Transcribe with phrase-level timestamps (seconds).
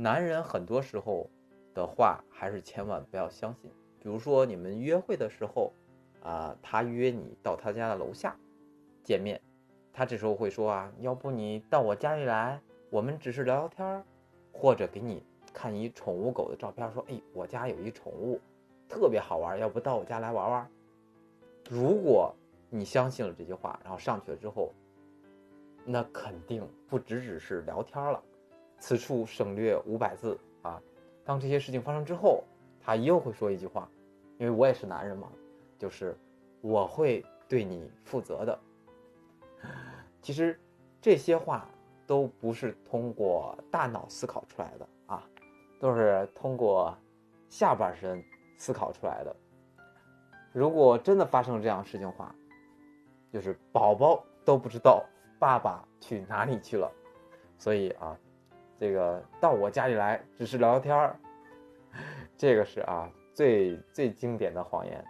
[0.00, 1.28] 男人很多时候
[1.74, 3.70] 的话还是千万不要相信。
[4.00, 5.74] 比如说你们约会的时候，
[6.22, 8.34] 啊，他约你到他家的楼下
[9.04, 9.38] 见面，
[9.92, 12.58] 他这时候会说啊，要不你到我家里来，
[12.88, 14.02] 我们只是聊聊天儿，
[14.50, 18.40] 或者给你看一宠物狗的照片，说，哎，我家有一宠物，
[18.88, 20.70] 特别好玩，要不到我家来玩玩？
[21.68, 22.34] 如果
[22.70, 24.72] 你相信了这句话，然后上去了之后，
[25.84, 28.22] 那肯定不只只是聊天了。
[28.80, 30.82] 此处省略五百字啊！
[31.22, 32.42] 当这些事情发生之后，
[32.80, 33.88] 他又会说一句话，
[34.38, 35.30] 因为我也是男人嘛，
[35.78, 36.16] 就是
[36.62, 38.58] 我会对你负责的。
[40.22, 40.58] 其实
[41.00, 41.68] 这些话
[42.06, 45.22] 都不是通过大脑思考出来的啊，
[45.78, 46.96] 都是通过
[47.50, 48.24] 下半身
[48.56, 49.36] 思考出来的。
[50.52, 52.34] 如果真的发生这样事情的话，
[53.30, 55.04] 就是宝宝都不知道
[55.38, 56.90] 爸爸去哪里去了。
[57.58, 58.18] 所以啊。
[58.80, 61.14] 这个到我家里来只是聊聊天儿，
[62.34, 65.04] 这个是啊最最经典的谎言。